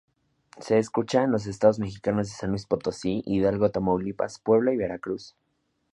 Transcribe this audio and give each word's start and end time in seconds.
Se 0.59 0.79
escucha 0.79 1.21
en 1.21 1.31
los 1.31 1.45
estados 1.45 1.77
mexicanos 1.77 2.25
de 2.27 2.33
San 2.33 2.49
Luis 2.49 2.65
Potosí, 2.65 3.21
Hidalgo, 3.27 3.69
Tamaulipas, 3.69 4.39
Puebla 4.39 4.73
y 4.73 4.77
Veracruz. 4.77 5.35